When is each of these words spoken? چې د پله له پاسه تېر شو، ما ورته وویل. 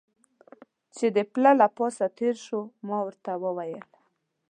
چې 0.95 1.05
د 1.15 1.17
پله 1.31 1.51
له 1.59 1.67
پاسه 1.77 2.05
تېر 2.17 2.35
شو، 2.45 2.61
ما 2.87 2.97
ورته 3.07 3.31
وویل. 3.43 3.83